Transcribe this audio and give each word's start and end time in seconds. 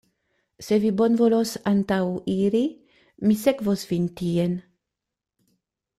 Se 0.67 0.79
vi 0.85 0.89
bonvolos 1.01 1.51
antaŭiri, 1.73 2.63
mi 3.27 3.39
sekvos 3.45 3.87
vin 3.93 4.09
tien. 4.23 4.57